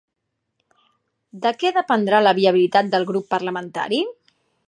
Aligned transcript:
De 1.43 1.51
què 1.63 1.73
dependrà 1.75 2.23
la 2.29 2.33
viabilitat 2.39 2.91
del 2.97 3.07
grup 3.13 3.31
parlamentari? 3.37 4.01